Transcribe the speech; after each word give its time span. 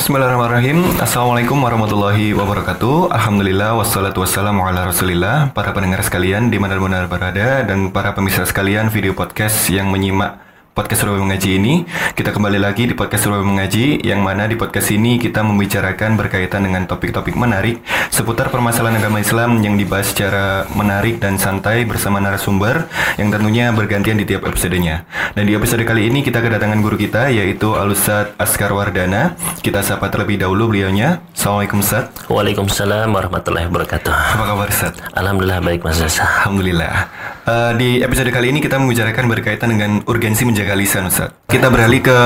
Bismillahirrahmanirrahim. 0.00 0.96
Assalamualaikum 0.96 1.60
warahmatullahi 1.60 2.32
wabarakatuh. 2.32 3.12
Alhamdulillah 3.12 3.76
wassalatu 3.76 4.24
wassalamu 4.24 4.64
ala 4.64 4.88
rasulillah. 4.88 5.52
Para 5.52 5.76
pendengar 5.76 6.00
sekalian 6.00 6.48
di 6.48 6.56
mana-mana 6.56 7.04
berada 7.04 7.60
Dan 7.68 7.92
para 7.92 8.16
pemirsa 8.16 8.48
sekalian 8.48 8.88
video 8.88 9.12
podcast 9.12 9.68
yang 9.68 9.92
menyimak 9.92 10.40
podcast 10.80 11.04
Surabaya 11.04 11.20
Mengaji 11.20 11.50
ini 11.60 11.84
Kita 12.16 12.32
kembali 12.32 12.56
lagi 12.56 12.88
di 12.88 12.96
podcast 12.96 13.28
Surabaya 13.28 13.44
Mengaji 13.44 14.00
Yang 14.00 14.20
mana 14.24 14.48
di 14.48 14.56
podcast 14.56 14.88
ini 14.88 15.20
kita 15.20 15.44
membicarakan 15.44 16.16
berkaitan 16.16 16.64
dengan 16.64 16.88
topik-topik 16.88 17.36
menarik 17.36 17.84
Seputar 18.08 18.48
permasalahan 18.48 18.96
agama 18.96 19.20
Islam 19.20 19.60
yang 19.60 19.76
dibahas 19.76 20.08
secara 20.08 20.64
menarik 20.72 21.20
dan 21.20 21.36
santai 21.36 21.84
bersama 21.84 22.16
narasumber 22.24 22.88
Yang 23.20 23.36
tentunya 23.36 23.68
bergantian 23.76 24.16
di 24.16 24.24
tiap 24.24 24.48
episodenya 24.48 25.04
Dan 25.36 25.44
di 25.44 25.52
episode 25.52 25.84
kali 25.84 26.08
ini 26.08 26.24
kita 26.24 26.40
kedatangan 26.40 26.80
guru 26.80 26.96
kita 26.96 27.28
yaitu 27.28 27.76
Alusad 27.76 28.32
Askar 28.40 28.72
Wardana 28.72 29.36
Kita 29.60 29.84
sapa 29.84 30.08
terlebih 30.08 30.40
dahulu 30.40 30.72
beliaunya 30.72 31.20
Assalamualaikum 31.36 31.84
Ustaz 31.84 32.08
Waalaikumsalam 32.30 33.10
warahmatullahi 33.10 33.66
wabarakatuh. 33.66 34.14
Apa 34.14 34.44
kabar 34.54 34.70
Ustaz? 34.70 34.94
Alhamdulillah 35.18 35.58
baik 35.58 35.82
Mas 35.82 35.98
Reza. 35.98 36.22
Alhamdulillah. 36.46 37.10
Eh, 37.40 37.72
di 37.80 37.90
episode 38.04 38.28
kali 38.28 38.52
ini 38.52 38.60
kita 38.60 38.76
membicarakan 38.76 39.24
berkaitan 39.24 39.72
dengan 39.72 40.04
urgensi 40.04 40.44
menjaga 40.44 40.76
lisan, 40.76 41.08
Ustaz. 41.08 41.32
Kita 41.48 41.72
beralih 41.72 42.04
ke 42.04 42.16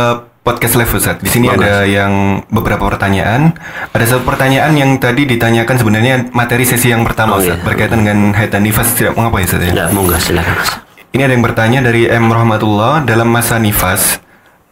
podcast 0.43 0.75
live, 0.75 0.91
Ustaz. 0.91 1.23
Di 1.23 1.31
sini 1.31 1.47
ada 1.47 1.87
yang 1.87 2.43
beberapa 2.51 2.83
pertanyaan. 2.91 3.55
Ada 3.95 4.19
satu 4.19 4.27
pertanyaan 4.27 4.75
yang 4.75 4.91
tadi 4.99 5.23
ditanyakan 5.25 5.77
sebenarnya 5.79 6.15
materi 6.35 6.67
sesi 6.67 6.91
yang 6.91 7.07
pertama, 7.07 7.39
Oh, 7.39 7.41
Ustaz, 7.41 7.63
iya. 7.63 7.65
berkaitan 7.65 8.03
dengan 8.03 8.35
haid 8.35 8.51
dan 8.51 8.67
nifas 8.67 8.91
tidak 8.99 9.15
mengapa 9.15 9.39
ya, 9.39 9.47
Ustaz 9.47 9.63
ya? 9.63 9.73
Ya, 9.73 9.85
monggo 9.95 10.19
silakan. 10.19 10.55
Ini 11.15 11.23
ada 11.31 11.33
yang 11.33 11.45
bertanya 11.47 11.79
dari 11.87 12.11
M. 12.11 12.27
Rahmatullah 12.27 13.07
dalam 13.07 13.31
masa 13.31 13.63
nifas. 13.63 14.19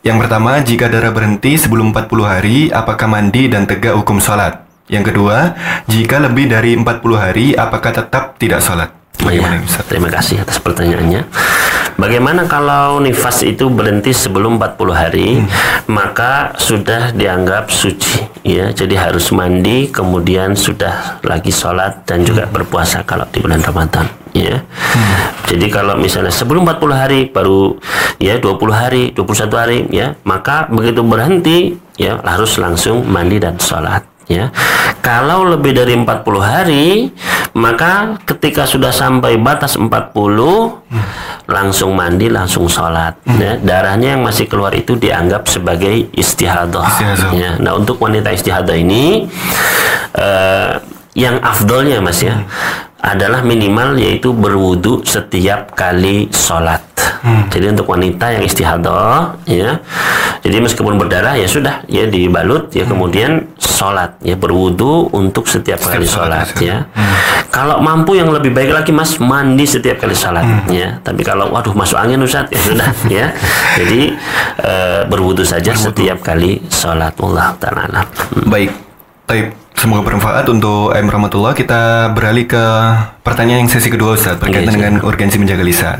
Yang 0.02 0.26
pertama, 0.26 0.58
jika 0.58 0.90
darah 0.90 1.14
berhenti 1.14 1.54
sebelum 1.54 1.94
40 1.94 2.26
hari, 2.26 2.66
apakah 2.74 3.06
mandi 3.06 3.46
dan 3.46 3.70
tegak 3.70 3.94
hukum 3.94 4.18
sholat? 4.18 4.66
Yang 4.90 5.14
kedua, 5.14 5.54
jika 5.86 6.18
lebih 6.18 6.50
dari 6.50 6.74
40 6.74 7.14
hari, 7.14 7.54
apakah 7.54 7.94
tetap 7.94 8.34
tidak 8.42 8.58
sholat? 8.58 8.90
Bagaimana, 9.22 9.62
Ya, 9.62 9.82
terima 9.86 10.08
kasih 10.10 10.42
atas 10.42 10.58
pertanyaannya. 10.58 11.22
Bagaimana 11.94 12.48
kalau 12.50 12.98
nifas 12.98 13.46
itu 13.46 13.70
berhenti 13.70 14.10
sebelum 14.10 14.58
40 14.58 14.90
hari, 14.96 15.28
maka 15.86 16.56
sudah 16.58 17.14
dianggap 17.14 17.70
suci 17.70 18.26
ya. 18.42 18.74
Jadi 18.74 18.98
harus 18.98 19.30
mandi, 19.30 19.86
kemudian 19.92 20.58
sudah 20.58 21.22
lagi 21.22 21.54
sholat 21.54 22.02
dan 22.08 22.26
juga 22.26 22.48
berpuasa 22.50 23.06
kalau 23.06 23.28
di 23.30 23.38
bulan 23.38 23.62
Ramadan 23.62 24.08
ya. 24.34 24.58
Jadi 25.46 25.66
kalau 25.68 25.94
misalnya 26.00 26.32
sebelum 26.32 26.64
40 26.64 26.96
hari 26.96 27.20
baru 27.28 27.76
ya 28.18 28.40
20 28.40 28.72
hari, 28.72 29.02
21 29.14 29.52
hari 29.62 29.78
ya, 29.92 30.16
maka 30.24 30.66
begitu 30.72 31.04
berhenti 31.04 31.76
ya 32.00 32.18
harus 32.24 32.56
langsung 32.56 33.04
mandi 33.04 33.36
dan 33.36 33.60
sholat 33.60 34.11
ya. 34.28 34.50
Kalau 35.02 35.46
lebih 35.46 35.74
dari 35.74 35.94
40 35.98 36.06
hari, 36.42 37.10
maka 37.52 38.16
ketika 38.24 38.64
sudah 38.64 38.94
sampai 38.94 39.36
batas 39.36 39.74
40 39.76 39.90
langsung 41.50 41.92
mandi, 41.92 42.30
langsung 42.30 42.70
sholat 42.70 43.18
ya. 43.26 43.58
Darahnya 43.58 44.16
yang 44.16 44.22
masih 44.22 44.46
keluar 44.46 44.72
itu 44.72 44.94
dianggap 44.94 45.50
sebagai 45.50 46.08
istihadah. 46.14 46.86
Istihadah. 46.86 47.30
Ya. 47.34 47.50
Nah, 47.58 47.76
untuk 47.76 47.98
wanita 47.98 48.30
istihadah 48.30 48.76
ini 48.78 49.26
eh, 50.16 50.70
yang 51.12 51.36
afdolnya 51.44 52.00
Mas 52.00 52.24
ya 52.24 52.48
adalah 53.02 53.42
minimal 53.42 53.98
yaitu 53.98 54.30
berwudu 54.30 55.02
setiap 55.02 55.74
kali 55.74 56.30
sholat. 56.30 56.80
Jadi 57.50 57.74
untuk 57.74 57.90
wanita 57.90 58.34
yang 58.34 58.42
istihadah, 58.46 59.38
ya, 59.46 59.78
jadi 60.42 60.58
meskipun 60.58 60.98
berdarah 60.98 61.38
ya 61.38 61.46
sudah, 61.46 61.86
ya 61.86 62.10
dibalut, 62.10 62.74
ya 62.74 62.82
kemudian 62.82 63.46
sholat, 63.62 64.18
ya 64.26 64.34
berwudu 64.34 65.06
untuk 65.14 65.46
setiap, 65.46 65.78
kali 65.78 66.02
sholat, 66.02 66.50
sholat, 66.50 66.58
ya. 66.58 66.76
Kalau 67.54 67.78
mampu 67.78 68.18
yang 68.18 68.26
lebih 68.34 68.50
baik 68.50 68.74
lagi 68.74 68.90
mas 68.90 69.22
mandi 69.22 69.62
setiap 69.62 70.02
kali 70.02 70.18
sholat, 70.18 70.66
ya. 70.66 70.98
Tapi 70.98 71.22
kalau 71.22 71.46
waduh 71.54 71.70
masuk 71.78 71.94
angin 71.94 72.18
Ustaz, 72.26 72.50
ya 72.50 72.58
sudah, 72.58 72.90
ya. 73.22 73.26
Jadi 73.78 74.18
eh, 74.66 75.00
berwudu 75.06 75.46
saja 75.46 75.78
setiap 75.78 76.18
kali 76.26 76.58
sholat. 76.74 77.14
Allah 77.22 77.54
taala. 77.62 78.02
Hmm. 78.02 78.50
Baik, 78.50 78.74
Taib. 79.30 79.54
Semoga 79.72 80.04
bermanfaat 80.04 80.46
untuk 80.52 80.92
M. 80.94 81.06
Rahmatullah. 81.08 81.54
Kita 81.56 82.12
beralih 82.12 82.44
ke 82.50 82.64
pertanyaan 83.24 83.66
yang 83.66 83.70
sesi 83.72 83.88
kedua, 83.88 84.14
Ustaz, 84.14 84.36
berkaitan 84.38 84.74
Iya, 84.74 84.78
dengan 84.78 84.94
urgensi 85.02 85.40
menjaga 85.40 85.64
lisan. 85.64 85.98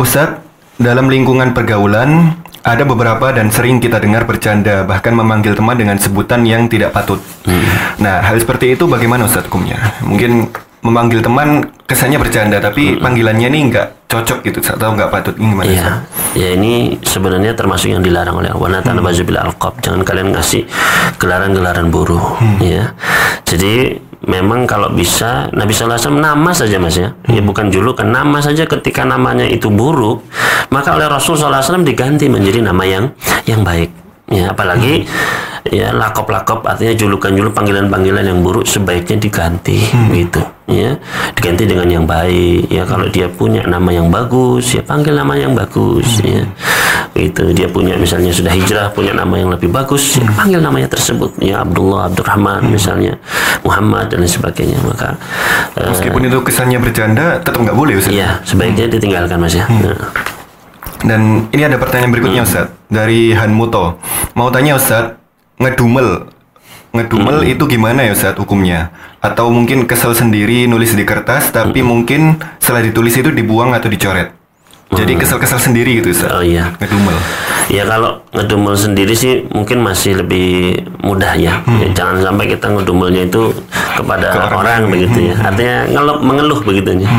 Ustaz, 0.00 0.45
dalam 0.76 1.08
lingkungan 1.08 1.56
pergaulan, 1.56 2.36
ada 2.66 2.82
beberapa 2.82 3.30
dan 3.30 3.48
sering 3.48 3.78
kita 3.78 4.02
dengar 4.02 4.26
bercanda, 4.26 4.82
bahkan 4.82 5.14
memanggil 5.14 5.54
teman 5.54 5.78
dengan 5.78 5.96
sebutan 6.02 6.42
yang 6.42 6.66
tidak 6.66 6.90
patut. 6.90 7.22
Hmm. 7.46 7.62
Nah, 8.02 8.20
hal 8.20 8.36
seperti 8.42 8.74
itu 8.74 8.90
bagaimana 8.90 9.30
Ustaz 9.30 9.46
hukumnya? 9.46 9.78
Mungkin 10.02 10.50
memanggil 10.82 11.22
teman 11.22 11.70
kesannya 11.86 12.18
bercanda, 12.18 12.58
tapi 12.58 12.98
panggilannya 12.98 13.48
ini 13.50 13.70
nggak 13.70 14.10
cocok 14.10 14.38
gitu, 14.50 14.58
atau 14.62 14.94
nggak 14.98 15.10
patut. 15.14 15.34
Ini 15.38 15.46
gimana? 15.46 15.66
Iya, 15.70 15.90
ya 16.34 16.48
ini 16.58 16.98
sebenarnya 17.02 17.54
termasuk 17.54 17.90
yang 17.90 18.02
dilarang 18.02 18.38
oleh 18.38 18.50
Allah. 18.50 18.82
Hmm. 18.82 19.74
Jangan 19.82 20.02
kalian 20.02 20.34
ngasih 20.34 20.66
gelaran-gelaran 21.22 21.90
buruk, 21.94 22.42
ya. 22.58 22.94
Jadi 23.46 24.02
memang 24.24 24.64
kalau 24.64 24.88
bisa 24.94 25.50
Nabi 25.52 25.76
SAW 25.76 26.16
nama 26.16 26.50
saja 26.56 26.80
mas 26.80 26.96
ya, 26.96 27.12
ya 27.28 27.42
bukan 27.44 27.68
julukan. 27.68 28.06
Nama 28.08 28.38
saja 28.40 28.64
ketika 28.64 29.04
namanya 29.04 29.44
itu 29.44 29.68
buruk, 29.68 30.24
maka 30.72 30.96
oleh 30.96 31.10
Rasul 31.10 31.36
SAW 31.36 31.84
diganti 31.84 32.30
menjadi 32.30 32.64
nama 32.64 32.82
yang 32.86 33.12
yang 33.44 33.60
baik. 33.60 33.92
Ya, 34.26 34.50
apalagi 34.50 35.06
ya 35.70 35.94
lakop-lakop 35.94 36.66
artinya 36.66 36.94
julukan-julukan 36.98 37.54
panggilan-panggilan 37.54 38.26
yang 38.26 38.42
buruk 38.42 38.66
sebaiknya 38.66 39.22
diganti 39.22 39.86
gitu. 40.18 40.42
Ya 40.66 40.98
diganti 41.38 41.62
dengan 41.62 41.86
yang 41.86 42.04
baik. 42.10 42.66
Ya 42.66 42.82
kalau 42.82 43.06
dia 43.06 43.30
punya 43.30 43.62
nama 43.66 43.94
yang 43.94 44.10
bagus 44.10 44.74
ya 44.74 44.82
panggil 44.82 45.14
nama 45.14 45.38
yang 45.38 45.54
bagus 45.54 46.18
ya 46.26 46.42
itu. 47.16 47.42
Dia 47.56 47.66
punya 47.66 47.96
misalnya 47.96 48.30
sudah 48.30 48.52
hijrah 48.52 48.92
punya 48.92 49.16
nama 49.16 49.34
yang 49.34 49.50
lebih 49.50 49.72
bagus 49.72 50.20
ya, 50.20 50.28
panggil 50.36 50.60
namanya 50.60 50.92
tersebut. 50.92 51.34
Ya 51.40 51.64
Abdullah 51.64 52.12
Abdurrahman 52.12 52.68
misalnya 52.68 53.16
Muhammad 53.64 54.12
dan 54.12 54.22
sebagainya. 54.28 54.78
Maka 54.84 55.16
eh, 55.80 55.88
Meskipun 55.88 56.28
itu 56.28 56.38
kesannya 56.44 56.78
bercanda, 56.78 57.40
tetap 57.40 57.58
nggak 57.64 57.76
boleh, 57.76 57.98
Ustaz. 57.98 58.12
ya 58.12 58.38
sebaiknya 58.44 58.86
ditinggalkan 58.92 59.40
mas 59.40 59.56
ya. 59.56 59.64
Nah. 59.66 59.96
Dan 61.04 61.50
ini 61.52 61.62
ada 61.64 61.76
pertanyaan 61.76 62.12
berikutnya 62.12 62.42
Ustaz 62.44 62.72
dari 62.88 63.32
Hanmuto. 63.32 63.96
Mau 64.36 64.48
tanya 64.52 64.76
Ustaz, 64.76 65.16
ngedumel. 65.60 66.28
Ngedumel 66.96 67.44
itu 67.44 67.64
gimana 67.68 68.04
ya 68.04 68.12
Ustaz 68.16 68.36
hukumnya? 68.40 68.92
Atau 69.20 69.52
mungkin 69.52 69.84
kesel 69.84 70.16
sendiri 70.16 70.64
nulis 70.64 70.96
di 70.96 71.04
kertas 71.04 71.52
tapi 71.52 71.84
mungkin 71.84 72.40
setelah 72.56 72.80
ditulis 72.84 73.12
itu 73.16 73.28
dibuang 73.32 73.72
atau 73.76 73.88
dicoret. 73.92 74.35
Jadi 74.94 75.12
kesel-kesel 75.18 75.58
sendiri 75.58 75.98
gitu 75.98 76.14
Ustaz. 76.14 76.30
oh 76.30 76.44
iya 76.46 76.70
Ngedumel. 76.78 77.16
Ya 77.66 77.82
kalau 77.82 78.22
ngedumel 78.30 78.78
sendiri 78.78 79.12
sih 79.18 79.42
mungkin 79.50 79.82
masih 79.82 80.22
lebih 80.22 80.78
mudah 81.02 81.34
ya. 81.34 81.58
Ya, 81.66 81.88
jangan 81.90 82.22
sampai 82.22 82.46
kita 82.54 82.70
ngedumelnya 82.70 83.26
itu 83.26 83.50
kepada 83.98 84.30
Ke 84.30 84.38
orang 84.38 84.54
orang, 84.62 84.80
begitu 84.94 85.18
ya. 85.30 85.34
Artinya 85.42 85.78
ngeluh, 85.90 86.18
mengeluh 86.22 86.60
begitu 86.62 87.02
ya. 87.02 87.10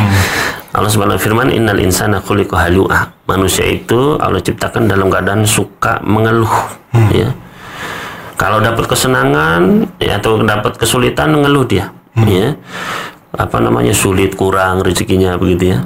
Allah 0.72 0.88
Subhanahu 0.88 1.19
firman 1.19 1.51
innal 1.51 1.79
insana 1.83 2.23
khuliqa 2.23 2.55
halu'a. 2.55 3.11
Manusia 3.28 3.67
itu 3.67 4.16
Allah 4.23 4.39
ciptakan 4.39 4.88
dalam 4.88 5.11
keadaan 5.11 5.44
suka 5.44 5.99
mengeluh 6.07 6.53
ya. 7.11 7.35
Kalau 8.38 8.63
dapat 8.63 8.85
kesenangan 8.88 9.89
ya 9.99 10.22
atau 10.22 10.39
dapat 10.45 10.78
kesulitan 10.79 11.34
mengeluh 11.35 11.66
dia 11.67 11.91
ya. 12.23 12.55
Apa 13.37 13.61
namanya 13.61 13.93
sulit 13.93 14.33
kurang 14.33 14.81
rezekinya 14.81 15.37
begitu 15.37 15.77
ya. 15.77 15.79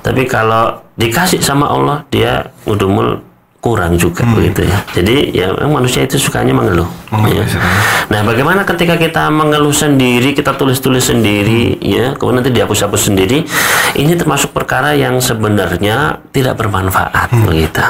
Tapi 0.00 0.24
kalau 0.30 0.80
dikasih 0.94 1.42
sama 1.42 1.66
Allah 1.66 2.06
dia 2.08 2.54
ngedumel 2.62 3.32
kurang 3.62 3.94
juga 3.94 4.26
begitu 4.26 4.66
ya. 4.66 4.78
Jadi 4.90 5.30
ya 5.30 5.54
manusia 5.70 6.02
itu 6.02 6.18
sukanya 6.18 6.50
mengeluh. 6.50 6.90
Mengeluh, 7.14 7.46
ya. 7.46 7.46
sukanya. 7.46 7.78
Nah, 8.10 8.20
bagaimana 8.26 8.66
ketika 8.66 8.98
kita 8.98 9.30
mengeluh 9.30 9.70
sendiri, 9.70 10.34
kita 10.34 10.58
tulis-tulis 10.58 11.06
sendiri, 11.06 11.78
ya, 11.78 12.18
kemudian 12.18 12.42
nanti 12.42 12.50
dihapus-hapus 12.50 13.02
sendiri, 13.08 13.46
ini 13.94 14.12
termasuk 14.18 14.50
perkara 14.50 14.98
yang 14.98 15.22
sebenarnya 15.22 16.18
tidak 16.34 16.58
bermanfaat 16.58 17.30
begitu. 17.46 17.80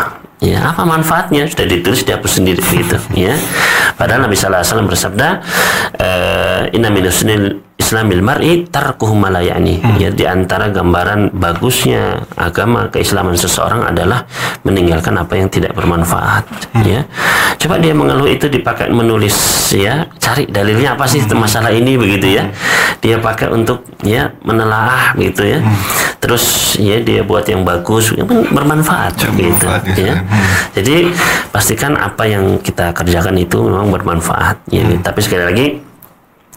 Ya, 0.43 0.75
apa 0.75 0.82
manfaatnya? 0.85 1.47
Sudah 1.49 1.67
ditulis 1.70 2.03
dihapus 2.05 2.43
sendiri 2.43 2.61
gitu, 2.61 2.99
ya. 3.15 3.32
Padahal 3.94 4.26
Nabi 4.26 4.35
sallallahu 4.35 4.61
alaihi 4.61 4.70
wasallam 4.75 4.91
bersabda, 4.91 5.29
eh, 6.03 6.76
"Inna 6.76 6.91
Islamil 7.82 8.23
mar'i 8.23 8.62
tarkuhu 8.70 9.19
ma 9.19 9.26
la 9.26 9.43
ya'ni. 9.43 9.99
Ya 9.99 10.14
di 10.14 10.23
antara 10.23 10.70
gambaran 10.70 11.34
bagusnya 11.34 12.23
agama 12.38 12.87
keislaman 12.87 13.34
seseorang 13.34 13.90
adalah 13.90 14.23
meninggalkan 14.62 15.19
apa 15.19 15.34
yang 15.34 15.50
tidak 15.50 15.75
bermanfaat, 15.75 16.46
ya. 16.87 17.02
Coba 17.58 17.82
dia 17.82 17.90
mengeluh 17.90 18.31
itu 18.31 18.46
dipakai 18.46 18.87
menulis 18.94 19.34
ya, 19.75 20.06
cari 20.23 20.46
dalilnya 20.46 20.94
apa 20.94 21.11
sih 21.11 21.26
masalah 21.34 21.75
ini 21.75 21.99
begitu 21.99 22.38
ya. 22.38 22.46
Dia 23.02 23.19
pakai 23.19 23.50
untuk 23.50 23.82
ya 24.06 24.31
menelaah 24.46 25.19
gitu 25.19 25.43
ya. 25.43 25.58
Terus 26.23 26.79
ya 26.79 27.02
dia 27.02 27.26
buat 27.26 27.43
yang 27.50 27.67
bagus, 27.67 28.14
yang 28.14 28.31
bermanfaat 28.31 29.19
Yang 29.26 29.34
gitu 29.34 29.67
bermanfaat, 29.67 29.82
ya, 29.99 30.06
ya. 30.06 30.14
Hmm. 30.23 30.46
Jadi 30.79 30.96
pastikan 31.50 31.99
apa 31.99 32.23
yang 32.31 32.62
kita 32.62 32.94
kerjakan 32.94 33.34
itu 33.43 33.58
memang 33.58 33.90
bermanfaat 33.90 34.62
ya. 34.70 34.87
Tapi 35.02 35.19
sekali 35.19 35.43
lagi 35.43 35.67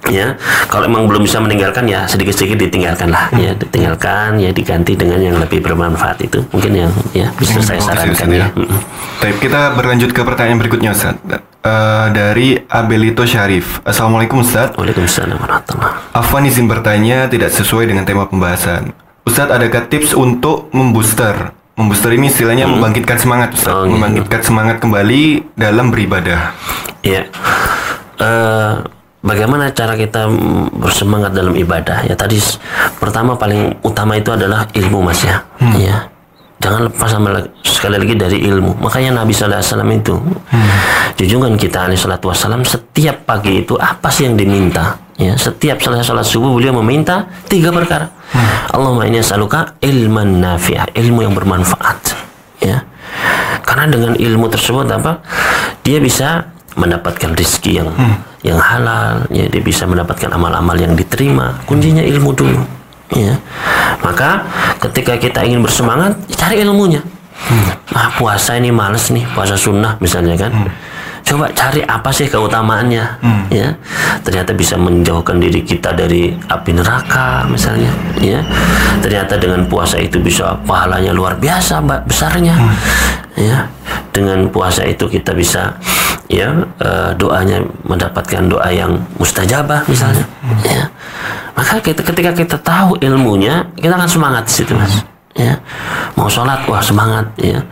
ya 0.10 0.38
kalau 0.70 0.86
emang 0.90 1.10
belum 1.10 1.26
bisa 1.26 1.42
meninggalkan 1.42 1.86
ya 1.90 2.06
sedikit-sedikit 2.06 2.58
ditinggalkan 2.70 3.10
lah 3.10 3.30
ya 3.36 3.54
ditinggalkan 3.58 4.38
ya 4.38 4.50
diganti 4.54 4.94
dengan 4.98 5.20
yang 5.22 5.38
lebih 5.38 5.62
bermanfaat 5.62 6.22
itu 6.26 6.42
mungkin 6.54 6.86
yang 6.86 6.92
ya 7.14 7.30
bisa 7.38 7.62
saya 7.62 7.82
Terima 7.82 7.94
kasih, 7.94 8.16
sarankan 8.16 8.30
Ustaz, 8.30 8.40
ya. 8.40 8.48
Mm-mm. 8.54 8.80
Baik, 9.22 9.38
kita 9.42 9.62
berlanjut 9.74 10.10
ke 10.14 10.22
pertanyaan 10.22 10.60
berikutnya 10.62 10.92
Ustaz. 10.94 11.16
Eh, 11.66 12.08
dari 12.14 12.62
Abelito 12.70 13.26
Syarif. 13.26 13.82
Assalamualaikum 13.82 14.46
Ustaz. 14.46 14.78
Waalaikumsalam 14.78 15.34
warahmatullahi 15.34 16.14
Afwan 16.14 16.46
izin 16.46 16.70
bertanya 16.70 17.26
tidak 17.26 17.50
sesuai 17.50 17.90
dengan 17.90 18.06
tema 18.06 18.30
pembahasan. 18.30 18.94
Ustadz, 19.26 19.50
adakah 19.50 19.90
tips 19.90 20.14
untuk 20.14 20.70
membooster? 20.70 21.58
Membooster 21.74 22.14
ini 22.14 22.30
istilahnya 22.30 22.70
membangkitkan 22.70 23.18
semangat, 23.18 23.58
Ustadz. 23.58 23.74
Oh, 23.74 23.90
gitu. 23.90 23.98
membangkitkan 23.98 24.42
semangat 24.46 24.78
kembali 24.78 25.58
dalam 25.58 25.90
beribadah. 25.90 26.54
Ya. 27.02 27.26
Eh, 28.22 28.74
bagaimana 29.26 29.74
cara 29.74 29.98
kita 29.98 30.30
mm, 30.30 30.78
bersemangat 30.78 31.34
dalam 31.34 31.58
ibadah? 31.58 32.06
Ya 32.06 32.14
tadi 32.14 32.38
pertama 33.02 33.34
paling 33.34 33.82
utama 33.82 34.16
itu 34.16 34.30
adalah 34.30 34.70
ilmu 34.72 35.02
Mas 35.02 35.26
ya. 35.26 35.42
Ya. 35.76 36.08
Jangan 36.62 36.88
lepas 36.88 37.10
sama 37.12 37.36
sekali 37.68 38.00
lagi 38.00 38.16
dari 38.16 38.38
ilmu. 38.48 38.80
Makanya 38.80 39.22
Nabi 39.22 39.36
sallallahu 39.36 39.60
alaihi 39.60 39.70
wasallam 39.70 39.92
itu 39.92 40.16
junjungan 41.20 41.54
kita 41.60 41.90
alaihi 41.92 42.00
wasallam 42.00 42.64
setiap 42.64 43.28
pagi 43.28 43.66
itu 43.66 43.76
apa 43.76 44.08
sih 44.08 44.30
yang 44.30 44.40
diminta? 44.40 44.98
Ya, 45.16 45.32
setiap 45.40 45.80
selesai 45.80 46.12
salat 46.12 46.28
subuh 46.28 46.52
beliau 46.52 46.76
meminta 46.84 47.24
tiga 47.48 47.72
perkara. 47.72 48.12
Allahumma 48.76 49.08
inni 49.08 49.24
as'aluka 49.24 49.80
ilman 49.80 50.44
nafi'ah, 50.44 50.92
ilmu 50.92 51.24
yang 51.24 51.32
bermanfaat. 51.32 52.12
Ya. 52.60 52.84
Karena 53.64 53.88
dengan 53.88 54.14
ilmu 54.20 54.52
tersebut 54.52 54.84
apa? 54.92 55.24
Dia 55.88 56.04
bisa 56.04 56.52
mendapatkan 56.76 57.32
rizki 57.36 57.80
yang 57.80 57.90
yang 58.46 58.62
halal, 58.62 59.26
ya 59.34 59.50
dia 59.50 59.64
bisa 59.64 59.90
mendapatkan 59.90 60.30
amal-amal 60.30 60.78
yang 60.78 60.94
diterima. 60.94 61.58
Kuncinya 61.66 62.04
ilmu 62.04 62.30
dulu, 62.36 62.62
ya. 63.16 63.34
Maka 64.06 64.46
ketika 64.86 65.18
kita 65.18 65.42
ingin 65.42 65.66
bersemangat, 65.66 66.14
cari 66.36 66.62
ilmunya. 66.62 67.02
Nah, 67.92 68.14
puasa 68.16 68.56
ini 68.56 68.70
males 68.70 69.10
nih, 69.10 69.26
puasa 69.34 69.58
sunnah 69.58 69.98
misalnya 69.98 70.38
kan. 70.38 70.52
Coba 71.26 71.50
cari 71.58 71.82
apa 71.82 72.14
sih 72.14 72.30
keutamaannya, 72.30 73.06
ya. 73.50 73.74
Ternyata 74.22 74.54
bisa 74.54 74.78
menjauhkan 74.78 75.42
diri 75.42 75.66
kita 75.66 75.90
dari 75.98 76.38
api 76.38 76.72
neraka 76.78 77.50
misalnya, 77.50 77.90
ya. 78.22 78.46
Ternyata 79.02 79.42
dengan 79.42 79.66
puasa 79.66 79.98
itu 79.98 80.22
bisa 80.22 80.54
pahalanya 80.70 81.18
luar 81.18 81.34
biasa, 81.42 81.82
Mbak, 81.82 82.02
besarnya. 82.06 82.54
Ya. 83.34 83.66
Dengan 84.14 84.48
puasa 84.54 84.86
itu 84.86 85.10
kita 85.10 85.34
bisa 85.34 85.76
ya 86.26 86.50
eh, 86.82 87.12
doanya 87.16 87.62
mendapatkan 87.86 88.50
doa 88.50 88.70
yang 88.74 88.98
mustajabah 89.22 89.86
misalnya, 89.86 90.26
ya. 90.66 90.90
Maka 91.56 91.80
kita, 91.80 92.04
ketika 92.04 92.32
kita 92.36 92.58
tahu 92.60 93.00
ilmunya, 93.00 93.64
kita 93.80 93.96
akan 93.96 94.10
semangat 94.12 94.44
di 94.44 94.54
situ, 94.60 94.76
Mas. 94.76 95.06
Ya. 95.36 95.56
Mau 96.20 96.28
sholat, 96.28 96.68
wah 96.68 96.84
semangat, 96.84 97.32
ya. 97.40 97.64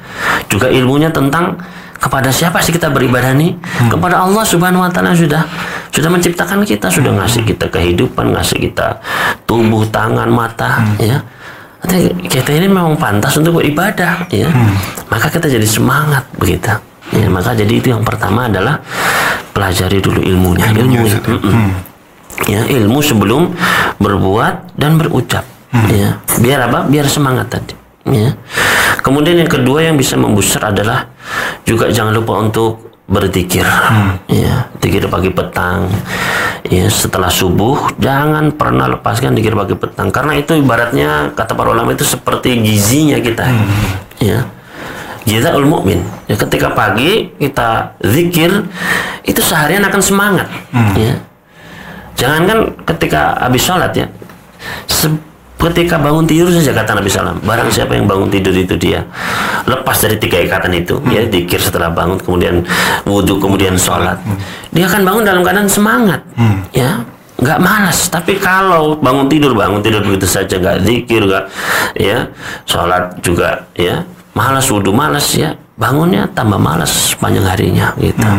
Juga 0.48 0.72
ilmunya 0.72 1.12
tentang 1.12 1.60
kepada 2.00 2.28
siapa 2.32 2.60
sih 2.60 2.72
kita 2.76 2.92
beribadah 2.92 3.32
nih? 3.36 3.56
Kepada 3.88 4.24
Allah 4.24 4.44
Subhanahu 4.44 4.84
wa 4.84 4.92
taala 4.92 5.16
sudah 5.16 5.44
sudah 5.92 6.12
menciptakan 6.12 6.64
kita, 6.68 6.92
sudah 6.92 7.12
ngasih 7.16 7.44
kita 7.48 7.68
kehidupan, 7.72 8.36
ngasih 8.36 8.60
kita 8.72 9.00
tubuh, 9.48 9.84
tangan, 9.88 10.28
mata, 10.32 10.84
ya. 11.00 11.20
Artinya 11.84 12.12
kita 12.32 12.50
ini 12.56 12.68
memang 12.72 12.96
pantas 12.96 13.36
untuk 13.36 13.60
beribadah, 13.60 14.28
ya. 14.32 14.48
Maka 15.12 15.28
kita 15.28 15.52
jadi 15.52 15.68
semangat 15.68 16.24
begitu. 16.40 16.72
Ya, 17.14 17.30
maka 17.30 17.54
jadi 17.54 17.74
itu 17.78 17.94
yang 17.94 18.02
pertama 18.02 18.50
adalah 18.50 18.82
pelajari 19.54 20.02
dulu 20.02 20.20
ilmunya, 20.26 20.74
ilmu. 20.74 21.06
Ustaz. 21.06 21.30
Mm-mm. 21.30 21.70
Ya, 22.50 22.66
ilmu 22.66 23.00
sebelum 23.06 23.54
berbuat 24.02 24.74
dan 24.74 24.98
berucap. 24.98 25.46
Ya, 25.94 26.22
biar 26.42 26.70
apa? 26.70 26.86
Biar 26.90 27.06
semangat 27.06 27.54
tadi. 27.54 27.74
Ya. 28.10 28.34
Kemudian 29.00 29.40
yang 29.40 29.50
kedua 29.50 29.86
yang 29.86 29.96
bisa 29.96 30.18
membooster 30.20 30.60
adalah 30.60 31.08
juga 31.64 31.90
jangan 31.94 32.14
lupa 32.14 32.42
untuk 32.42 32.94
berzikir. 33.08 33.64
Ya, 34.28 34.68
zikir 34.82 35.06
pagi 35.08 35.30
petang. 35.30 35.90
Ya, 36.68 36.88
setelah 36.88 37.28
subuh 37.28 37.92
jangan 38.00 38.56
pernah 38.56 38.88
lepaskan 38.90 39.36
zikir 39.36 39.54
pagi 39.54 39.76
petang 39.76 40.10
karena 40.10 40.40
itu 40.40 40.56
ibaratnya 40.56 41.36
kata 41.36 41.54
para 41.54 41.76
ulama 41.76 41.94
itu 41.94 42.08
seperti 42.08 42.60
gizinya 42.64 43.20
kita. 43.20 43.46
Ya. 44.24 44.48
Kita 45.24 45.56
mukmin. 45.60 46.04
Ya, 46.28 46.36
ketika 46.36 46.72
pagi 46.72 47.32
kita 47.40 47.96
zikir 48.04 48.52
itu 49.24 49.40
seharian 49.40 49.84
akan 49.84 50.02
semangat. 50.04 50.48
Ya. 50.96 51.16
Jangankan 52.14 52.72
ketika 52.86 53.36
habis 53.42 53.64
sholat 53.64 53.90
ya, 53.96 54.06
se- 54.86 55.18
ketika 55.58 55.96
bangun 55.98 56.28
tidur 56.28 56.52
saja 56.52 56.76
kata 56.76 57.00
Nabi 57.00 57.10
Sallam, 57.10 57.40
barang 57.42 57.72
siapa 57.72 57.96
yang 57.96 58.06
bangun 58.06 58.28
tidur 58.30 58.52
itu 58.52 58.76
dia 58.76 59.02
lepas 59.66 59.96
dari 59.98 60.20
tiga 60.20 60.38
ikatan 60.44 60.76
itu, 60.76 61.00
ya 61.10 61.24
dikir 61.24 61.58
setelah 61.58 61.88
bangun, 61.90 62.20
kemudian 62.20 62.62
wudhu, 63.08 63.40
kemudian 63.40 63.80
sholat, 63.80 64.20
dia 64.70 64.86
akan 64.86 65.02
bangun 65.08 65.24
dalam 65.24 65.42
keadaan 65.42 65.72
semangat, 65.72 66.20
ya 66.76 67.02
nggak 67.40 67.60
malas. 67.60 68.12
Tapi 68.12 68.38
kalau 68.38 69.00
bangun 69.00 69.26
tidur 69.32 69.56
bangun 69.56 69.80
tidur 69.82 70.04
begitu 70.04 70.28
saja 70.30 70.60
nggak 70.60 70.84
zikir, 70.84 71.24
nggak 71.26 71.44
ya 71.98 72.28
sholat 72.68 73.18
juga 73.24 73.64
ya 73.74 74.04
malas 74.36 74.72
wudhu 74.72 74.94
malas 74.94 75.36
ya 75.38 75.56
bangunnya 75.74 76.30
tambah 76.38 76.62
malas 76.62 77.18
sepanjang 77.18 77.50
harinya 77.50 77.90
gitu. 77.98 78.30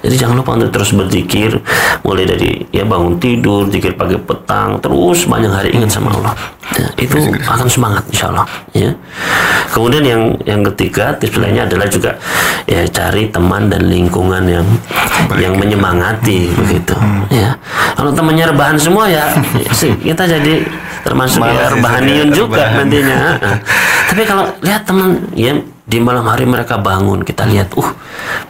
Jadi 0.00 0.14
jangan 0.16 0.40
lupa 0.40 0.56
untuk 0.56 0.72
terus 0.72 0.96
berzikir 0.96 1.60
mulai 2.00 2.24
dari 2.24 2.64
ya 2.72 2.88
bangun 2.88 3.20
tidur, 3.20 3.68
zikir 3.68 3.92
pagi 3.92 4.16
petang, 4.16 4.80
terus 4.80 5.28
banyak 5.28 5.52
hari 5.52 5.68
ingat 5.76 5.92
sama 5.92 6.16
Allah. 6.16 6.32
Ya, 6.76 6.88
itu 7.00 7.16
akan 7.44 7.68
semangat 7.68 8.04
insya 8.08 8.32
Allah. 8.32 8.48
Ya. 8.72 8.90
Kemudian 9.68 10.04
yang 10.04 10.22
yang 10.48 10.60
ketiga 10.72 11.12
tips 11.20 11.36
lainnya 11.36 11.68
adalah 11.68 11.88
juga 11.92 12.16
ya 12.64 12.84
cari 12.88 13.28
teman 13.28 13.68
dan 13.68 13.84
lingkungan 13.88 14.44
yang 14.48 14.64
yang 15.36 15.54
menyemangati 15.60 16.48
begitu. 16.56 16.96
Ya. 17.28 17.52
Kalau 18.00 18.16
temannya 18.16 18.48
rebahan 18.48 18.80
semua 18.80 19.12
ya 19.12 19.28
sih, 19.76 19.92
kita 20.00 20.24
jadi 20.24 20.64
termasuk 21.04 21.44
ya 21.44 21.68
sih, 21.68 21.76
rebahaniyun 21.76 22.28
ya, 22.32 22.36
juga 22.36 22.64
nantinya. 22.80 23.20
Tapi 24.08 24.22
kalau 24.24 24.48
lihat 24.64 24.88
teman 24.88 25.20
ya 25.36 25.52
di 25.88 25.98
malam 26.04 26.28
hari 26.28 26.44
mereka 26.44 26.76
bangun, 26.76 27.24
kita 27.24 27.48
lihat, 27.48 27.72
uh 27.72 27.90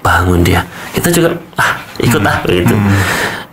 bangun 0.03 0.43
dia, 0.43 0.67
kita 0.91 1.09
juga 1.15 1.39
ah 1.55 1.79
ikut 2.03 2.19
ah 2.27 2.43
begitu. 2.43 2.75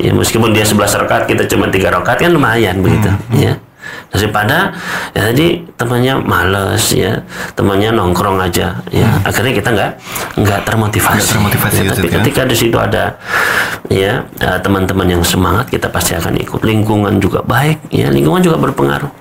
Ya 0.02 0.12
meskipun 0.12 0.52
dia 0.52 0.66
11 0.66 1.06
rakaat, 1.06 1.24
kita 1.30 1.46
cuma 1.46 1.70
tiga 1.70 1.94
rakaat 1.94 2.26
kan 2.26 2.34
lumayan 2.34 2.82
begitu, 2.82 3.14
ya. 3.32 3.62
Daripada 4.10 4.74
ya 5.14 5.30
tadi 5.30 5.62
temannya 5.78 6.18
males 6.18 6.90
ya, 6.90 7.22
temannya 7.54 7.94
nongkrong 7.94 8.42
aja, 8.42 8.82
ya 8.90 9.08
akhirnya 9.22 9.54
kita 9.54 9.70
nggak 9.70 9.92
nggak 10.42 10.60
termotivasi. 10.66 11.20
Nggak 11.22 11.32
termotivasi, 11.38 11.76
Ya, 11.76 11.84
Ustaz, 11.86 11.98
tapi 12.02 12.08
ya. 12.10 12.14
ketika 12.20 12.42
di 12.50 12.56
situ 12.58 12.78
ada 12.82 13.04
ya 13.92 14.26
eh, 14.42 14.58
teman-teman 14.66 15.06
yang 15.06 15.22
semangat, 15.22 15.70
kita 15.70 15.94
pasti 15.94 16.18
akan 16.18 16.34
ikut. 16.42 16.66
Lingkungan 16.66 17.22
juga 17.22 17.46
baik, 17.46 17.94
ya 17.94 18.10
lingkungan 18.10 18.42
juga 18.42 18.58
berpengaruh. 18.58 19.12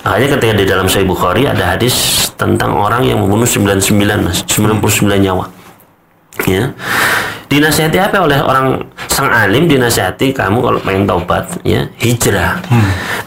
Makanya 0.00 0.28
ketika 0.36 0.54
di 0.56 0.64
dalam 0.64 0.86
Sahih 0.88 1.04
Bukhari 1.04 1.44
ada 1.44 1.76
hadis 1.76 2.28
tentang 2.40 2.72
orang 2.72 3.04
yang 3.04 3.20
membunuh 3.20 3.44
99 3.44 4.24
mas, 4.24 4.40
99 4.48 5.20
nyawa. 5.20 5.44
Ya. 6.48 6.72
Dinasihati 7.50 7.98
apa 7.98 8.22
oleh 8.22 8.38
orang 8.38 8.86
sang 9.10 9.26
alim 9.26 9.66
dinasihati 9.66 10.30
kamu 10.30 10.62
kalau 10.62 10.78
pengen 10.80 11.04
taubat 11.04 11.44
ya 11.66 11.84
hijrah. 11.98 12.62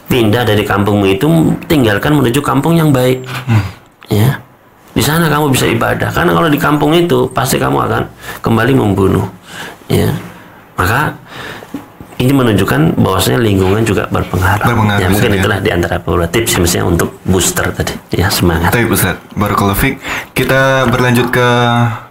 Pindah 0.07 0.47
dari 0.47 0.63
kampungmu 0.63 1.05
itu 1.13 1.27
tinggalkan 1.67 2.15
menuju 2.17 2.39
kampung 2.39 2.79
yang 2.79 2.89
baik. 2.89 3.21
Ya. 4.07 4.39
Di 4.93 5.01
sana 5.01 5.29
kamu 5.29 5.51
bisa 5.53 5.67
ibadah 5.67 6.09
karena 6.09 6.31
kalau 6.33 6.49
di 6.49 6.57
kampung 6.57 6.95
itu 6.95 7.27
pasti 7.35 7.59
kamu 7.59 7.77
akan 7.85 8.01
kembali 8.41 8.73
membunuh. 8.73 9.27
Ya. 9.91 10.09
Maka 10.73 11.13
ini 12.17 12.33
menunjukkan 12.33 12.97
bahwasanya 12.97 13.39
lingkungan 13.39 13.81
juga 13.83 14.05
berpengaruh. 14.07 14.65
Berpengaruh, 14.65 15.01
ya, 15.01 15.09
mungkin 15.09 15.31
ya. 15.33 15.37
itulah 15.39 15.59
di 15.59 15.69
antara 15.71 15.95
beberapa 15.97 16.29
tips 16.29 16.59
misalnya 16.59 16.85
untuk 16.89 17.09
booster 17.23 17.69
tadi 17.71 17.93
ya 18.11 18.27
semangat. 18.29 18.69
Baik 18.69 18.91
Ustaz, 18.91 19.17
Barakallahu 19.33 19.77
Fik. 19.77 19.97
Kita 20.31 20.85
berlanjut 20.87 21.29
ke 21.29 21.47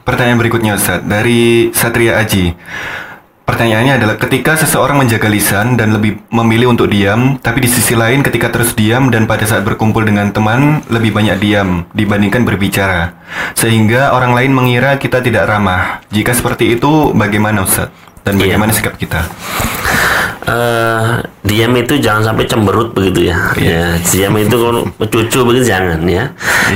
pertanyaan 0.02 0.38
berikutnya 0.38 0.74
Ustaz. 0.74 1.02
Dari 1.02 1.70
Satria 1.70 2.18
Aji. 2.18 2.54
pertanyaannya 3.42 3.98
adalah 3.98 4.16
ketika 4.16 4.54
seseorang 4.54 5.02
menjaga 5.02 5.26
lisan 5.28 5.74
dan 5.76 5.92
lebih 5.92 6.24
memilih 6.30 6.72
untuk 6.72 6.88
diam, 6.88 7.36
tapi 7.42 7.60
di 7.60 7.68
sisi 7.68 7.92
lain 7.92 8.22
ketika 8.22 8.48
terus 8.48 8.72
diam 8.72 9.10
dan 9.10 9.26
pada 9.26 9.44
saat 9.44 9.66
berkumpul 9.66 10.06
dengan 10.06 10.30
teman 10.30 10.80
lebih 10.88 11.12
banyak 11.12 11.36
diam 11.36 11.84
dibandingkan 11.92 12.46
berbicara. 12.46 13.12
Sehingga 13.52 14.14
orang 14.14 14.32
lain 14.32 14.54
mengira 14.54 14.96
kita 14.96 15.20
tidak 15.20 15.50
ramah. 15.50 16.00
Jika 16.08 16.32
seperti 16.32 16.78
itu 16.78 17.12
bagaimana 17.12 17.66
Ustaz? 17.66 17.90
Dan 18.22 18.38
Iya. 18.38 18.54
bagaimana 18.54 18.70
sikap 18.70 18.94
kita? 18.94 19.26
Eh 20.42 21.22
diam 21.46 21.72
itu 21.78 21.94
jangan 22.02 22.32
sampai 22.32 22.44
cemberut 22.50 22.90
begitu 22.90 23.30
ya. 23.30 23.38
Ya, 23.58 23.94
diam 24.10 24.34
itu 24.38 24.56
kalau 24.58 24.82
cucu 24.98 25.38
begitu 25.46 25.70
jangan 25.70 26.02
ya. 26.06 26.30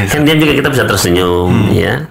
kan 0.06 0.22
diam 0.22 0.38
juga 0.38 0.52
kita 0.54 0.68
bisa 0.70 0.84
tersenyum 0.86 1.74
ya. 1.74 2.06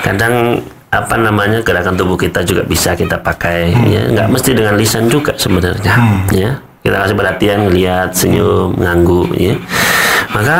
Kadang 0.00 0.64
apa 0.88 1.14
namanya 1.18 1.60
gerakan 1.60 1.98
tubuh 1.98 2.16
kita 2.16 2.40
juga 2.46 2.64
bisa 2.64 2.96
kita 2.96 3.20
pakai 3.20 3.74
ya. 3.90 4.02
Nggak 4.08 4.28
mesti 4.32 4.50
dengan 4.56 4.74
lisan 4.80 5.12
juga 5.12 5.36
sebenarnya 5.36 5.94
ya. 6.32 6.50
Kita 6.80 6.96
kasih 7.02 7.16
perhatian 7.18 7.58
ngelihat 7.66 8.14
senyum 8.14 8.78
nganggu 8.78 9.28
ya. 9.36 9.58
Maka 10.32 10.58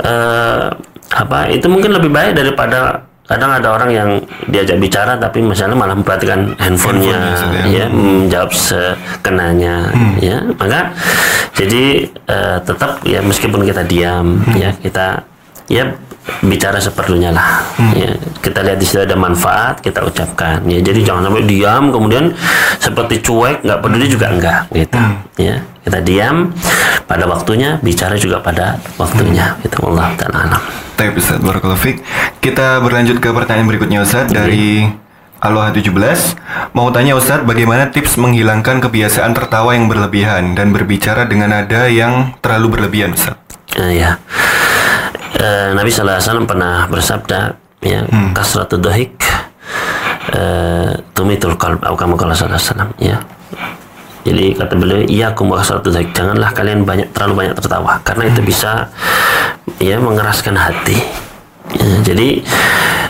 eh, 0.00 0.66
apa 1.12 1.38
itu 1.52 1.68
mungkin 1.68 1.92
lebih 1.92 2.08
baik 2.08 2.32
daripada 2.34 3.04
kadang 3.32 3.50
ada 3.56 3.68
orang 3.72 3.90
yang 3.90 4.08
diajak 4.52 4.76
bicara 4.76 5.16
tapi 5.16 5.40
misalnya 5.40 5.72
malah 5.72 5.96
memperhatikan 5.96 6.52
handphonenya. 6.60 7.20
Sudah. 7.40 7.64
ya 7.72 7.84
menjawab 7.88 8.50
sekenanya. 8.52 9.88
Ya 10.20 10.44
maka 10.60 10.92
jadi 11.56 12.12
eh, 12.12 12.58
tetap 12.60 13.00
ya 13.08 13.24
meskipun 13.24 13.64
kita 13.64 13.88
diam 13.88 14.44
ya 14.52 14.76
kita 14.76 15.24
ya 15.72 15.96
bicara 16.44 16.76
seperlunya 16.78 17.32
lah. 17.32 17.64
Ya 17.96 18.12
kita 18.44 18.60
lihat 18.62 18.78
di 18.78 18.86
situ 18.86 19.00
ada 19.00 19.16
manfaat 19.16 19.80
kita 19.80 20.04
ucapkan. 20.04 20.60
Ya 20.68 20.84
jadi 20.84 21.00
jangan 21.00 21.32
sampai 21.32 21.48
diam 21.48 21.88
kemudian 21.88 22.36
seperti 22.76 23.24
cuek 23.24 23.64
nggak 23.64 23.80
peduli 23.80 24.06
juga 24.12 24.28
enggak 24.28 24.60
gitu. 24.76 25.00
Ya 25.40 25.64
kita 25.82 25.98
diam 26.02 26.54
pada 27.10 27.26
waktunya 27.26 27.78
bicara 27.82 28.14
juga 28.14 28.38
pada 28.38 28.78
waktunya 28.96 29.58
gitu 29.62 29.82
Allah 29.90 30.14
taala 30.14 30.38
alam. 30.48 30.62
Baik 30.94 31.18
Ustaz, 31.18 31.42
Barakallahu 31.42 31.80
Fik. 31.80 31.98
Kita 32.38 32.78
berlanjut 32.78 33.18
ke 33.18 33.34
pertanyaan 33.34 33.66
berikutnya 33.66 34.06
Ustaz 34.06 34.30
dari 34.30 34.86
Aloha 35.42 35.74
17 35.74 35.90
Mau 36.72 36.88
tanya 36.94 37.18
Ustadz, 37.18 37.42
bagaimana 37.42 37.90
tips 37.90 38.14
menghilangkan 38.14 38.78
kebiasaan 38.78 39.34
tertawa 39.34 39.74
yang 39.74 39.90
berlebihan 39.90 40.54
dan 40.54 40.70
berbicara 40.70 41.26
dengan 41.26 41.50
nada 41.50 41.90
yang 41.90 42.38
terlalu 42.38 42.78
berlebihan 42.78 43.12
Ustadz? 43.18 43.76
Eh, 43.76 44.00
ya. 44.00 44.22
Eh, 45.34 45.74
Nabi 45.74 45.90
Wasallam 45.90 46.46
pernah 46.46 46.86
bersabda, 46.86 47.58
ya, 47.82 48.06
kasratu 48.32 48.78
dohik, 48.78 49.18
eh, 50.30 50.94
tumitul 51.12 51.58
kamu 51.58 52.14
kalau 52.14 52.32
Sallallahu 52.32 52.56
Alaihi 52.56 52.70
Wasallam, 52.70 52.90
ya. 53.02 53.18
Jadi 54.22 54.54
kata 54.54 54.78
beliau, 54.78 55.02
iya 55.10 55.34
aku 55.34 55.50
kasratu 55.50 55.90
dohik, 55.90 56.14
janganlah 56.14 56.54
kalian 56.54 56.86
banyak 56.86 57.10
terlalu 57.10 57.42
banyak 57.42 57.54
tertawa, 57.58 57.98
karena 58.06 58.30
itu 58.30 58.40
bisa 58.40 58.86
ya 59.82 59.98
mengeraskan 59.98 60.54
hati. 60.54 60.94
Ya, 61.74 61.86
jadi 62.06 62.42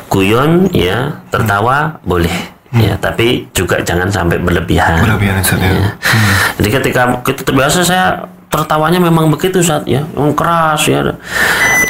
guyon 0.09 0.73
ya 0.73 1.21
tertawa 1.29 2.01
boleh. 2.05 2.33
Ya, 2.73 2.97
tapi 2.97 3.53
juga 3.53 3.85
jangan 3.85 4.09
sampai 4.09 4.41
berlebihan. 4.41 5.05
Berlebihan 5.05 5.45
ya. 5.45 5.61
Ya. 5.61 5.89
Jadi 6.57 6.69
ketika 6.73 7.21
kita 7.21 7.45
terbiasa 7.45 7.85
saya 7.85 8.25
tertawanya 8.49 8.97
memang 8.97 9.29
begitu 9.29 9.61
saat 9.61 9.85
ya, 9.85 10.01
memang 10.17 10.33
keras 10.33 10.81
ya. 10.89 11.05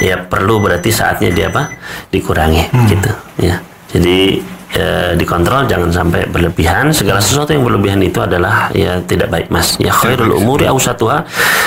Ya 0.03 0.19
perlu 0.19 0.59
berarti 0.59 0.91
saatnya 0.91 1.31
dia 1.31 1.47
apa? 1.55 1.71
Dikurangi 2.11 2.67
gitu 2.91 3.11
ya. 3.39 3.63
Jadi 3.95 4.43
eh, 4.77 5.13
dikontrol 5.17 5.69
jangan 5.69 5.91
sampai 5.93 6.29
berlebihan. 6.29 6.93
Segala 6.93 7.21
sesuatu 7.21 7.53
yang 7.53 7.65
berlebihan 7.65 8.01
itu 8.01 8.19
adalah 8.21 8.73
ya 8.73 9.01
tidak 9.05 9.29
baik 9.29 9.49
mas. 9.53 9.77
Ya 9.79 9.93
khairul 9.93 10.33
umuri 10.37 10.69
ausatuha 10.69 11.25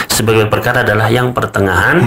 sebagai 0.10 0.50
perkara 0.50 0.82
adalah 0.82 1.10
yang 1.10 1.32
pertengahan. 1.32 2.02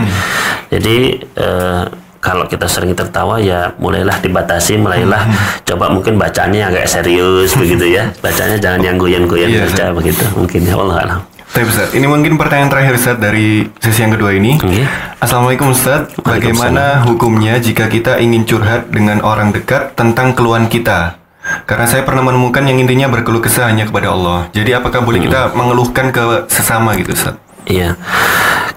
Jadi 0.68 1.22
eh, 1.22 1.84
kalau 2.18 2.50
kita 2.50 2.66
sering 2.66 2.98
tertawa 2.98 3.38
ya 3.38 3.70
mulailah 3.78 4.18
dibatasi 4.18 4.74
mulailah 4.74 5.22
coba 5.62 5.86
mungkin 5.86 6.18
bacaannya 6.18 6.66
agak 6.66 6.86
serius 6.90 7.54
begitu 7.54 7.94
ya. 7.94 8.10
Bacanya 8.18 8.58
jangan 8.58 8.80
yang 8.82 8.96
goyang-goyang 8.98 9.50
Iya, 9.50 9.64
baca 9.70 9.84
begitu. 9.94 10.24
Mungkin 10.34 10.60
ya 10.66 10.74
Allah 10.76 10.98
alam 11.06 11.37
Baik 11.58 11.74
Ustadz, 11.74 11.98
ini 11.98 12.06
mungkin 12.06 12.38
pertanyaan 12.38 12.70
terakhir 12.70 12.94
Ustadz 12.94 13.18
dari 13.18 13.66
sesi 13.82 14.06
yang 14.06 14.14
kedua 14.14 14.30
ini. 14.30 14.62
Iya. 14.62 14.86
Assalamualaikum 15.18 15.74
Ustadz, 15.74 16.14
bagaimana 16.22 17.02
hukumnya 17.02 17.58
jika 17.58 17.90
kita 17.90 18.22
ingin 18.22 18.46
curhat 18.46 18.94
dengan 18.94 19.18
orang 19.26 19.50
dekat 19.50 19.98
tentang 19.98 20.38
keluhan 20.38 20.70
kita? 20.70 21.18
Karena 21.66 21.90
saya 21.90 22.06
pernah 22.06 22.22
menemukan 22.22 22.62
yang 22.62 22.78
intinya 22.78 23.10
berkeluh 23.10 23.42
kesah 23.42 23.74
hanya 23.74 23.90
kepada 23.90 24.14
Allah. 24.14 24.46
Jadi 24.54 24.70
apakah 24.70 25.02
boleh 25.02 25.18
kita 25.18 25.50
mengeluhkan 25.58 26.14
ke 26.14 26.46
sesama 26.46 26.94
gitu 26.94 27.10
Ustadz? 27.10 27.42
Iya. 27.66 27.98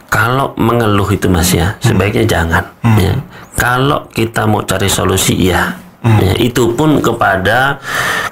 Kalau 0.10 0.58
mengeluh 0.58 1.14
itu 1.14 1.30
Mas 1.30 1.54
ya, 1.54 1.78
sebaiknya 1.86 2.26
jangan 2.26 2.66
ya. 2.98 3.14
Kalau 3.62 4.10
kita 4.10 4.50
mau 4.50 4.66
cari 4.66 4.90
solusi 4.90 5.38
ya. 5.38 5.78
Ya, 6.02 6.34
itu 6.42 6.74
pun 6.74 6.98
kepada 6.98 7.78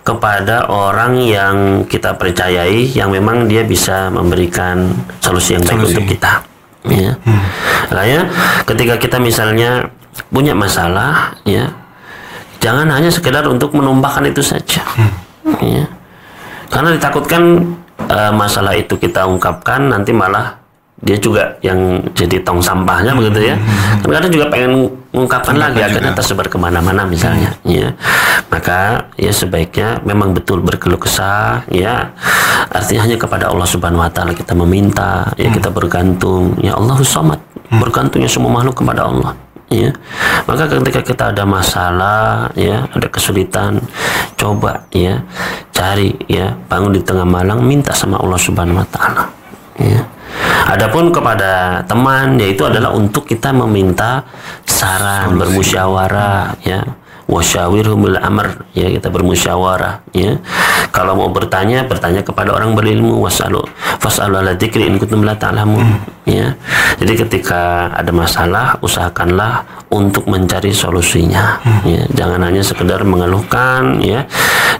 kepada 0.01 0.65
orang 0.73 1.21
yang 1.21 1.85
kita 1.85 2.17
percayai 2.17 2.89
yang 2.97 3.13
memang 3.13 3.45
dia 3.45 3.61
bisa 3.61 4.09
memberikan 4.09 4.89
solusi 5.21 5.53
yang 5.53 5.61
baik 5.61 5.85
Solusi. 5.85 5.93
untuk 5.93 6.05
kita. 6.17 6.33
Ya. 6.89 7.13
Makanya 7.93 8.21
ketika 8.65 8.95
kita 8.97 9.17
misalnya 9.21 9.85
punya 10.33 10.57
masalah 10.57 11.37
ya, 11.45 11.69
jangan 12.57 12.89
hanya 12.89 13.13
sekedar 13.13 13.45
untuk 13.45 13.77
menumpahkan 13.77 14.25
itu 14.25 14.41
saja. 14.41 14.81
Ya. 15.61 15.85
Karena 16.73 16.89
ditakutkan 16.97 17.69
eh, 18.09 18.33
masalah 18.33 18.73
itu 18.73 18.97
kita 18.97 19.29
ungkapkan 19.29 19.93
nanti 19.93 20.09
malah 20.09 20.57
dia 20.99 21.15
juga 21.15 21.55
yang 21.63 22.03
jadi 22.11 22.43
tong 22.43 22.59
sampahnya 22.59 23.15
begitu 23.15 23.51
ya. 23.51 23.55
Kan 24.03 24.09
kadang 24.19 24.31
juga 24.31 24.45
pengen 24.51 24.91
mengungkapkan 25.15 25.55
lagi 25.55 25.79
akhirnya 25.79 26.11
tersebar 26.11 26.51
ke 26.51 26.57
mana-mana 26.59 27.07
misalnya. 27.07 27.55
Ya, 27.63 27.95
maka 28.51 29.07
ya 29.15 29.31
sebaiknya 29.31 30.03
memang 30.03 30.35
betul 30.35 30.59
berkeluh 30.59 30.99
kesah. 30.99 31.63
Ya, 31.71 32.11
artinya 32.69 33.07
hanya 33.07 33.17
kepada 33.17 33.47
Allah 33.47 33.67
Subhanahu 33.67 34.03
Wa 34.03 34.11
Taala 34.11 34.35
kita 34.35 34.51
meminta. 34.53 35.31
Ya 35.39 35.47
kita 35.49 35.71
bergantung. 35.71 36.59
Ya 36.59 36.75
Allahus 36.75 37.09
Samad. 37.09 37.39
Bergantungnya 37.69 38.27
semua 38.27 38.49
makhluk 38.49 38.81
kepada 38.81 39.05
Allah 39.05 39.37
ya 39.69 39.93
maka 40.49 40.65
ketika 40.65 41.01
kita 41.05 41.23
ada 41.29 41.45
masalah 41.45 42.49
ya 42.57 42.89
ada 42.89 43.07
kesulitan 43.07 43.77
coba 44.33 44.89
ya 44.89 45.21
cari 45.69 46.17
ya 46.25 46.57
bangun 46.65 46.97
di 46.97 47.01
tengah 47.05 47.23
malam 47.23 47.61
minta 47.61 47.93
sama 47.93 48.17
Allah 48.17 48.41
Subhanahu 48.41 48.81
wa 48.81 48.87
taala 48.89 49.23
ya 49.77 50.01
adapun 50.69 51.09
kepada 51.09 51.83
teman 51.89 52.37
yaitu 52.37 52.65
adalah 52.65 52.93
untuk 52.93 53.25
kita 53.25 53.49
meminta 53.53 54.25
saran 54.65 55.35
bermusyawarah 55.37 56.61
ya 56.61 56.85
wasyawirhum 57.29 58.09
bil 58.09 58.17
amr 58.17 58.65
ya 58.73 58.89
kita 58.89 59.13
bermusyawarah 59.13 60.01
ya. 60.17 60.41
Kalau 60.89 61.13
mau 61.13 61.29
bertanya 61.29 61.85
bertanya 61.85 62.25
kepada 62.25 62.49
orang 62.57 62.73
berilmu. 62.73 63.21
Wasalu 63.21 63.61
fasalu 64.01 64.41
ala 64.41 64.57
dzikri 64.57 64.89
in 64.89 64.97
kuntum 64.97 65.21
la 65.21 65.37
ta'lamun. 65.37 66.01
Ya. 66.25 66.57
Jadi 66.97 67.13
ketika 67.25 67.93
ada 67.93 68.09
masalah 68.09 68.81
usahakanlah 68.81 69.85
untuk 69.93 70.25
mencari 70.25 70.73
solusinya. 70.73 71.61
Ya. 71.85 72.09
Jangan 72.09 72.41
hanya 72.41 72.65
sekedar 72.65 73.05
mengeluhkan 73.05 74.01
ya. 74.01 74.25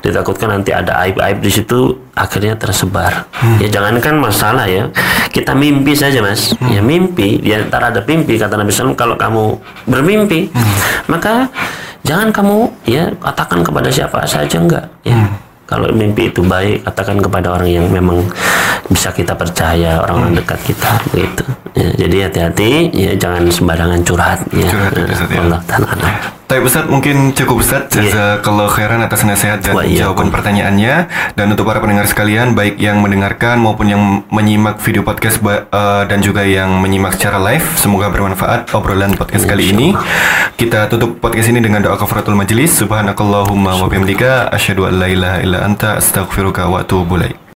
Ditakutkan 0.01 0.49
nanti 0.49 0.73
ada 0.73 0.97
aib-aib 1.05 1.45
di 1.45 1.51
situ 1.53 1.93
akhirnya 2.17 2.57
tersebar. 2.57 3.29
Ya 3.61 3.69
jangankan 3.69 4.17
masalah 4.17 4.65
ya. 4.65 4.89
Kita 5.29 5.53
mimpi 5.53 5.93
saja 5.93 6.25
mas. 6.25 6.57
Ya 6.73 6.81
mimpi. 6.81 7.37
Di 7.37 7.53
antara 7.53 7.93
ada 7.93 8.01
mimpi 8.01 8.41
kata 8.41 8.57
Nabi 8.57 8.73
SAW 8.73 8.97
kalau 8.97 9.13
kamu 9.13 9.61
bermimpi 9.85 10.49
maka 11.11 11.49
jangan 12.03 12.29
kamu 12.31 12.71
ya 12.87 13.09
katakan 13.19 13.63
kepada 13.63 13.89
siapa 13.91 14.23
saja 14.25 14.57
enggak 14.59 14.85
ya. 15.03 15.27
Kalau 15.69 15.85
mimpi 15.93 16.33
itu 16.33 16.41
baik 16.41 16.81
katakan 16.81 17.21
kepada 17.21 17.53
orang 17.53 17.69
yang 17.69 17.85
memang 17.93 18.25
bisa 18.89 19.13
kita 19.13 19.37
percaya 19.37 20.01
orang-orang 20.01 20.41
dekat 20.41 20.57
kita 20.65 20.97
begitu 21.13 21.45
ya, 21.77 21.89
jadi 21.93 22.17
hati-hati 22.25 22.89
ya 22.89 23.11
jangan 23.13 23.53
sembarangan 23.53 24.01
curhat 24.01 24.41
ya. 24.49 24.65
Curhat 24.65 24.97
Ustaz, 24.97 25.29
ya. 25.29 25.37
Allah 25.45 25.61
taala. 25.69 26.38
Tapi 26.49 26.65
Ustadz 26.65 26.89
mungkin 26.89 27.37
cukup 27.37 27.61
Ustadz. 27.61 27.93
Jazakallah 27.93 28.65
khairan 28.73 29.05
atas 29.05 29.21
nasihat 29.21 29.61
dan 29.61 29.85
iyyakum. 29.85 30.01
jawaban 30.01 30.27
pertanyaannya. 30.33 31.05
Dan 31.37 31.53
untuk 31.53 31.69
para 31.69 31.77
pendengar 31.77 32.09
sekalian 32.09 32.57
Baik 32.57 32.81
yang 32.81 33.05
mendengarkan 33.05 33.61
maupun 33.61 33.85
yang 33.85 34.25
menyimak 34.33 34.81
video 34.81 35.05
podcast 35.05 35.37
eh, 35.45 36.03
Dan 36.09 36.25
juga 36.25 36.41
yang 36.41 36.81
menyimak 36.81 37.21
secara 37.21 37.37
live 37.37 37.61
Semoga 37.77 38.09
bermanfaat 38.09 38.73
obrolan 38.73 39.13
podcast 39.13 39.45
kali 39.45 39.69
ini. 39.69 39.93
Kita 40.57 40.89
tutup 40.89 41.21
podcast 41.21 41.53
ini 41.53 41.61
dengan 41.61 41.85
doa 41.85 42.01
kafaratul 42.01 42.33
majelis 42.33 42.73
Subhanakallahumma 42.81 43.77
wa 43.77 43.85
bihamdika 43.85 44.49
Asyhadu 44.49 44.89
an 44.89 44.97
la 44.97 45.07
ilaha 45.07 45.37
illa 45.45 45.61
anta 45.61 46.01
astaghfiruka 46.01 46.65
wa 46.65 46.81
atubu 46.81 47.45